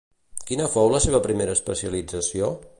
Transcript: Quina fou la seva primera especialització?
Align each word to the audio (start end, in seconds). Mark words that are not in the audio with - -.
Quina 0.51 0.65
fou 0.75 0.89
la 0.95 1.01
seva 1.05 1.21
primera 1.27 1.55
especialització? 1.59 2.53